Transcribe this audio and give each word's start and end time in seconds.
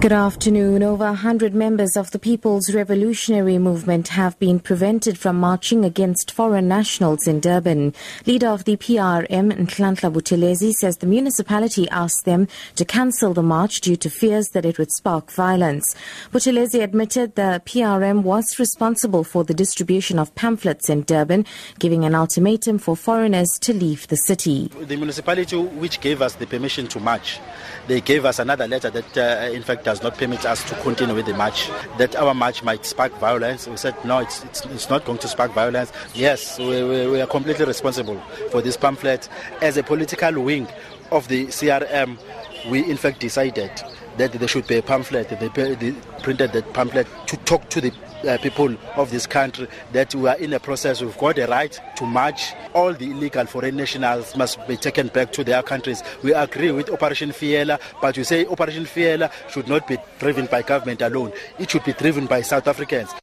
Good 0.00 0.12
afternoon. 0.12 0.84
Over 0.84 1.06
100 1.06 1.56
members 1.56 1.96
of 1.96 2.12
the 2.12 2.20
People's 2.20 2.72
Revolutionary 2.72 3.58
Movement 3.58 4.06
have 4.08 4.38
been 4.38 4.60
prevented 4.60 5.18
from 5.18 5.40
marching 5.40 5.84
against 5.84 6.30
foreign 6.30 6.68
nationals 6.68 7.26
in 7.26 7.40
Durban. 7.40 7.92
Leader 8.24 8.46
of 8.46 8.62
the 8.62 8.76
PRM, 8.76 9.52
Nhlanhla 9.52 10.12
Buthelezi, 10.14 10.70
says 10.70 10.98
the 10.98 11.08
municipality 11.08 11.88
asked 11.88 12.26
them 12.26 12.46
to 12.76 12.84
cancel 12.84 13.34
the 13.34 13.42
march 13.42 13.80
due 13.80 13.96
to 13.96 14.08
fears 14.08 14.50
that 14.50 14.64
it 14.64 14.78
would 14.78 14.92
spark 14.92 15.32
violence. 15.32 15.96
Buthelezi 16.30 16.80
admitted 16.80 17.34
the 17.34 17.60
PRM 17.66 18.22
was 18.22 18.60
responsible 18.60 19.24
for 19.24 19.42
the 19.42 19.52
distribution 19.52 20.20
of 20.20 20.32
pamphlets 20.36 20.88
in 20.88 21.02
Durban, 21.02 21.44
giving 21.80 22.04
an 22.04 22.14
ultimatum 22.14 22.78
for 22.78 22.94
foreigners 22.94 23.50
to 23.62 23.74
leave 23.74 24.06
the 24.06 24.16
city. 24.16 24.68
The 24.68 24.96
municipality 24.96 25.56
which 25.56 26.00
gave 26.00 26.22
us 26.22 26.36
the 26.36 26.46
permission 26.46 26.86
to 26.86 27.00
march, 27.00 27.40
they 27.88 28.00
gave 28.00 28.24
us 28.24 28.38
another 28.38 28.68
letter 28.68 28.90
that, 28.90 29.18
uh, 29.18 29.50
in 29.52 29.64
fact, 29.64 29.87
does 29.88 30.02
not 30.02 30.18
permit 30.18 30.44
us 30.44 30.62
to 30.64 30.74
continue 30.82 31.14
with 31.14 31.24
the 31.24 31.32
march. 31.32 31.70
That 31.96 32.14
our 32.14 32.34
march 32.34 32.62
might 32.62 32.84
spark 32.84 33.10
violence. 33.18 33.66
We 33.66 33.78
said, 33.78 33.94
no, 34.04 34.18
it's, 34.18 34.44
it's, 34.44 34.66
it's 34.66 34.90
not 34.90 35.06
going 35.06 35.16
to 35.16 35.28
spark 35.28 35.52
violence. 35.52 35.90
Yes, 36.12 36.58
we, 36.58 36.84
we, 36.84 37.06
we 37.08 37.20
are 37.22 37.26
completely 37.26 37.64
responsible 37.64 38.20
for 38.50 38.60
this 38.60 38.76
pamphlet. 38.76 39.30
As 39.62 39.78
a 39.78 39.82
political 39.82 40.42
wing 40.42 40.68
of 41.10 41.28
the 41.28 41.46
CRM, 41.46 42.18
we 42.68 42.84
in 42.84 42.98
fact 42.98 43.20
decided 43.20 43.70
that 44.18 44.32
there 44.32 44.48
should 44.48 44.66
be 44.66 44.76
a 44.76 44.82
pamphlet. 44.82 45.28
They, 45.28 45.48
they 45.74 45.92
printed 46.22 46.52
that 46.52 46.72
pamphlet 46.74 47.06
to 47.26 47.36
talk 47.38 47.68
to 47.70 47.80
the 47.80 47.92
uh, 48.26 48.38
people 48.38 48.76
of 48.96 49.10
this 49.10 49.26
country 49.26 49.68
that 49.92 50.14
we 50.14 50.28
are 50.28 50.36
in 50.36 50.52
a 50.52 50.60
process. 50.60 51.00
We've 51.00 51.16
got 51.16 51.38
a 51.38 51.46
right 51.46 51.80
to 51.96 52.06
march. 52.06 52.52
All 52.74 52.92
the 52.92 53.10
illegal 53.10 53.46
foreign 53.46 53.76
nationals 53.76 54.36
must 54.36 54.66
be 54.66 54.76
taken 54.76 55.08
back 55.08 55.32
to 55.32 55.44
their 55.44 55.62
countries. 55.62 56.02
We 56.22 56.34
agree 56.34 56.72
with 56.72 56.90
Operation 56.90 57.30
Fiela, 57.30 57.80
but 58.00 58.16
you 58.16 58.24
say 58.24 58.46
Operation 58.46 58.84
Fiela 58.84 59.30
should 59.48 59.68
not 59.68 59.86
be 59.86 59.98
driven 60.18 60.46
by 60.46 60.62
government 60.62 61.02
alone. 61.02 61.32
It 61.58 61.70
should 61.70 61.84
be 61.84 61.92
driven 61.92 62.26
by 62.26 62.42
South 62.42 62.66
Africans. 62.66 63.14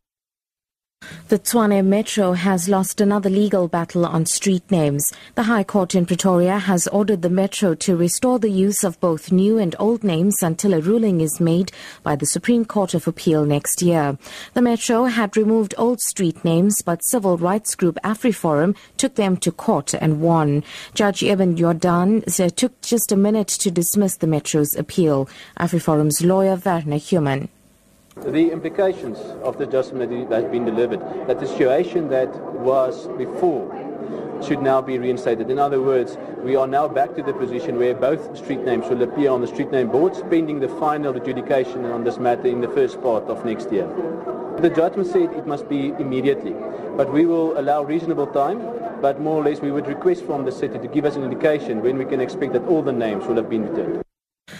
The 1.27 1.39
Tshwane 1.39 1.83
Metro 1.83 2.33
has 2.33 2.69
lost 2.69 3.01
another 3.01 3.31
legal 3.31 3.67
battle 3.67 4.05
on 4.05 4.27
street 4.27 4.69
names. 4.69 5.03
The 5.33 5.41
High 5.41 5.63
Court 5.63 5.95
in 5.95 6.05
Pretoria 6.05 6.59
has 6.59 6.87
ordered 6.89 7.23
the 7.23 7.31
Metro 7.31 7.73
to 7.73 7.97
restore 7.97 8.37
the 8.37 8.51
use 8.51 8.83
of 8.83 8.99
both 8.99 9.31
new 9.31 9.57
and 9.57 9.75
old 9.79 10.03
names 10.03 10.43
until 10.43 10.75
a 10.75 10.81
ruling 10.81 11.21
is 11.21 11.39
made 11.39 11.71
by 12.03 12.15
the 12.15 12.27
Supreme 12.27 12.63
Court 12.63 12.93
of 12.93 13.07
Appeal 13.07 13.43
next 13.43 13.81
year. 13.81 14.19
The 14.53 14.61
Metro 14.61 15.05
had 15.05 15.35
removed 15.35 15.73
old 15.79 15.99
street 15.99 16.45
names, 16.45 16.83
but 16.83 17.03
civil 17.03 17.39
rights 17.39 17.73
group 17.73 17.97
AfriForum 18.03 18.75
took 18.97 19.15
them 19.15 19.35
to 19.37 19.51
court 19.51 19.95
and 19.95 20.21
won. 20.21 20.63
Judge 20.93 21.23
Eben 21.23 21.57
Jordan 21.57 22.21
took 22.55 22.79
just 22.81 23.11
a 23.11 23.17
minute 23.17 23.47
to 23.47 23.71
dismiss 23.71 24.17
the 24.17 24.27
Metro's 24.27 24.75
appeal. 24.75 25.27
AfriForum's 25.59 26.23
lawyer 26.23 26.61
Werner 26.63 26.97
Human 26.97 27.49
the 28.31 28.51
implications 28.51 29.19
of 29.43 29.57
the 29.57 29.65
judgment 29.65 30.29
that 30.29 30.43
has 30.43 30.51
been 30.51 30.65
delivered, 30.65 30.99
that 31.27 31.39
the 31.39 31.47
situation 31.47 32.09
that 32.09 32.29
was 32.53 33.07
before 33.17 33.69
should 34.45 34.61
now 34.61 34.81
be 34.81 34.97
reinstated. 34.97 35.49
In 35.49 35.59
other 35.59 35.81
words, 35.81 36.17
we 36.43 36.55
are 36.55 36.67
now 36.67 36.87
back 36.87 37.15
to 37.15 37.23
the 37.23 37.33
position 37.33 37.77
where 37.77 37.93
both 37.93 38.37
street 38.37 38.61
names 38.65 38.87
will 38.89 39.01
appear 39.03 39.29
on 39.29 39.41
the 39.41 39.47
street 39.47 39.71
name 39.71 39.89
boards, 39.89 40.21
pending 40.29 40.59
the 40.59 40.67
final 40.67 41.15
adjudication 41.15 41.85
on 41.85 42.03
this 42.03 42.17
matter 42.17 42.47
in 42.47 42.61
the 42.61 42.67
first 42.69 43.01
part 43.01 43.23
of 43.25 43.45
next 43.45 43.71
year. 43.71 43.87
The 44.59 44.69
judgment 44.69 45.07
said 45.07 45.31
it 45.33 45.45
must 45.45 45.69
be 45.69 45.89
immediately, 45.99 46.55
but 46.97 47.11
we 47.13 47.25
will 47.25 47.57
allow 47.59 47.83
reasonable 47.83 48.27
time, 48.27 48.59
but 49.01 49.21
more 49.21 49.41
or 49.41 49.43
less 49.43 49.61
we 49.61 49.71
would 49.71 49.87
request 49.87 50.25
from 50.25 50.45
the 50.45 50.51
city 50.51 50.79
to 50.79 50.87
give 50.87 51.05
us 51.05 51.15
an 51.15 51.23
indication 51.23 51.81
when 51.81 51.97
we 51.97 52.05
can 52.05 52.21
expect 52.21 52.53
that 52.53 52.65
all 52.65 52.81
the 52.81 52.93
names 52.93 53.25
will 53.27 53.35
have 53.35 53.49
been 53.49 53.69
returned. 53.69 54.05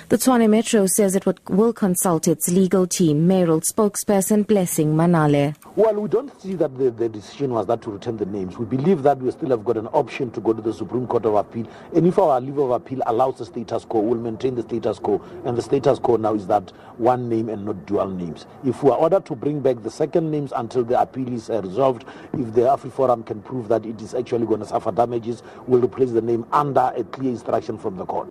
The 0.10 0.18
Tshwane 0.18 0.50
Metro 0.50 0.88
says 0.88 1.16
it 1.16 1.28
would, 1.28 1.40
will 1.48 1.74
consult 1.74 2.28
its 2.28 2.48
legal 2.50 2.88
team. 2.88 3.28
Mayoral 3.28 3.62
spokesperson 3.62 4.46
Blessing 4.46 4.96
Manale. 4.96 5.56
Well, 5.76 5.96
we 5.96 6.10
don't 6.10 6.42
see 6.42 6.56
that 6.56 6.76
the, 6.78 6.90
the, 6.90 7.08
decision 7.08 7.52
was 7.52 7.68
that 7.68 7.84
to 7.84 7.92
return 7.92 8.18
the 8.18 8.26
names. 8.26 8.58
We 8.58 8.66
believe 8.66 9.04
that 9.04 9.20
we 9.20 9.30
still 9.30 9.50
have 9.50 9.64
got 9.64 9.78
an 9.78 9.86
option 9.88 10.32
to 10.32 10.42
go 10.42 10.54
to 10.54 10.62
the 10.62 10.74
Supreme 10.74 11.06
Court 11.06 11.26
of 11.26 11.36
Appeal. 11.36 11.68
And 11.96 12.08
if 12.08 12.18
our 12.18 12.42
leave 12.42 12.58
of 12.58 12.72
appeal 12.72 13.02
allows 13.06 13.38
the 13.38 13.46
status 13.46 13.86
quo, 13.86 14.02
we'll 14.02 14.20
maintain 14.20 14.56
the 14.56 14.64
status 14.64 14.98
quo. 14.98 15.24
And 15.44 15.56
the 15.56 15.62
status 15.62 16.00
quo 16.00 16.18
now 16.18 16.34
is 16.34 16.48
that 16.48 16.70
one 16.98 17.30
name 17.30 17.50
and 17.50 17.64
not 17.66 17.86
dual 17.86 18.10
names. 18.10 18.48
If 18.64 18.82
we 18.82 18.90
are 18.90 18.98
ordered 18.98 19.26
to 19.28 19.36
bring 19.36 19.60
back 19.60 19.84
the 19.84 19.92
second 19.92 20.32
names 20.32 20.52
until 20.56 20.84
the 20.84 21.00
appeal 21.00 21.32
is 21.32 21.50
uh, 21.50 21.62
resolved, 21.62 22.06
if 22.34 22.54
the 22.54 22.62
AfriForum 22.62 23.26
can 23.26 23.42
prove 23.42 23.68
that 23.68 23.86
it 23.86 24.02
is 24.02 24.16
actually 24.16 24.48
going 24.48 24.62
to 24.62 24.68
suffer 24.68 24.92
damages, 24.92 25.44
we'll 25.68 25.82
replace 25.82 26.12
the 26.12 26.22
name 26.22 26.46
under 26.52 26.92
a 26.96 27.04
clear 27.04 27.32
instruction 27.32 27.78
from 27.78 27.98
the 27.98 28.06
court. 28.06 28.30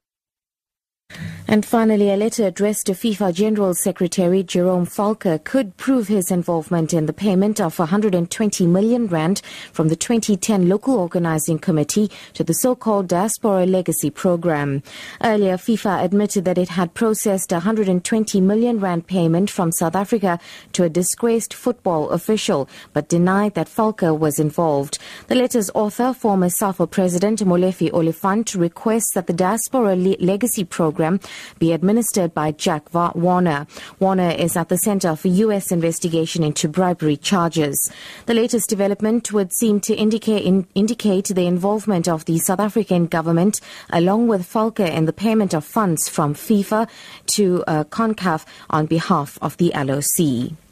And 1.54 1.64
finally, 1.64 2.10
a 2.10 2.16
letter 2.16 2.48
addressed 2.48 2.86
to 2.86 2.94
FIFA 2.94 3.32
General 3.32 3.74
Secretary 3.74 4.42
Jerome 4.42 4.86
Valcke 4.86 5.44
could 5.44 5.76
prove 5.76 6.08
his 6.08 6.32
involvement 6.32 6.92
in 6.92 7.06
the 7.06 7.12
payment 7.12 7.60
of 7.60 7.78
120 7.78 8.66
million 8.66 9.06
rand 9.06 9.40
from 9.72 9.86
the 9.86 9.94
2010 9.94 10.68
local 10.68 10.98
organizing 10.98 11.60
committee 11.60 12.10
to 12.32 12.42
the 12.42 12.54
so-called 12.54 13.06
Diaspora 13.06 13.66
Legacy 13.66 14.10
Program. 14.10 14.82
Earlier, 15.22 15.56
FIFA 15.56 16.02
admitted 16.02 16.44
that 16.44 16.58
it 16.58 16.70
had 16.70 16.92
processed 16.92 17.52
120 17.52 18.40
million 18.40 18.80
rand 18.80 19.06
payment 19.06 19.48
from 19.48 19.70
South 19.70 19.94
Africa 19.94 20.40
to 20.72 20.82
a 20.82 20.88
disgraced 20.88 21.54
football 21.54 22.10
official, 22.10 22.68
but 22.92 23.08
denied 23.08 23.54
that 23.54 23.68
Valcke 23.68 24.18
was 24.18 24.40
involved. 24.40 24.98
The 25.28 25.36
letter's 25.36 25.70
author, 25.72 26.14
former 26.14 26.48
SAFA 26.48 26.88
President 26.88 27.38
Molefi 27.44 27.92
Oliphant, 27.92 28.56
requests 28.56 29.14
that 29.14 29.28
the 29.28 29.32
Diaspora 29.32 29.94
Le- 29.94 30.16
Legacy 30.18 30.64
Program 30.64 31.20
be 31.58 31.72
administered 31.72 32.34
by 32.34 32.52
Jack 32.52 32.92
Warner. 32.94 33.66
Warner 33.98 34.30
is 34.30 34.56
at 34.56 34.68
the 34.68 34.78
center 34.78 35.08
of 35.08 35.24
a 35.24 35.28
U.S. 35.28 35.70
investigation 35.70 36.42
into 36.42 36.68
bribery 36.68 37.16
charges. 37.16 37.90
The 38.26 38.34
latest 38.34 38.68
development 38.68 39.32
would 39.32 39.52
seem 39.52 39.80
to 39.80 39.94
indicate, 39.94 40.44
in, 40.44 40.66
indicate 40.74 41.26
the 41.26 41.46
involvement 41.46 42.08
of 42.08 42.24
the 42.24 42.38
South 42.38 42.60
African 42.60 43.06
government 43.06 43.60
along 43.90 44.28
with 44.28 44.42
Valcke 44.42 44.88
in 44.90 45.04
the 45.06 45.12
payment 45.12 45.54
of 45.54 45.64
funds 45.64 46.08
from 46.08 46.34
FIFA 46.34 46.88
to 47.26 47.64
uh, 47.66 47.84
CONCACAF 47.84 48.44
on 48.70 48.86
behalf 48.86 49.38
of 49.42 49.56
the 49.56 49.72
LOC. 49.74 50.63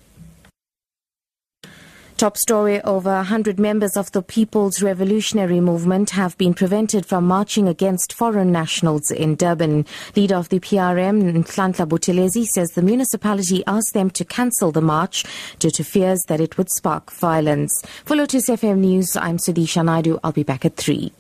Top 2.17 2.37
story 2.37 2.81
over 2.83 3.11
100 3.11 3.59
members 3.59 3.97
of 3.97 4.13
the 4.13 4.23
People's 4.23 4.81
Revolutionary 4.81 5.59
Movement 5.59 6.11
have 6.11 6.39
been 6.39 6.55
prevented 6.55 7.05
from 7.05 7.27
marching 7.27 7.67
against 7.67 8.13
foreign 8.13 8.53
nationals 8.53 9.11
in 9.11 9.35
Durban. 9.35 9.87
Leader 10.15 10.37
of 10.37 10.49
the 10.49 10.61
PRM, 10.61 11.33
Nhlanhla 11.33 11.89
Buthelezi, 11.89 12.45
says 12.45 12.71
the 12.71 12.83
municipality 12.83 13.65
asked 13.67 13.95
them 13.95 14.09
to 14.11 14.25
cancel 14.25 14.71
the 14.71 14.81
march 14.81 15.25
due 15.59 15.71
to 15.71 15.83
fears 15.83 16.23
that 16.29 16.41
it 16.41 16.57
would 16.57 16.71
spark 16.71 17.11
violence. 17.11 17.83
For 18.05 18.15
Lotus 18.15 18.49
FM 18.49 18.79
News, 18.79 19.17
I'm 19.17 19.39
Sudisha 19.39 19.85
Naidu. 19.85 20.21
I'll 20.23 20.33
be 20.33 20.45
back 20.45 20.65
at 20.65 20.77
3. 20.77 21.13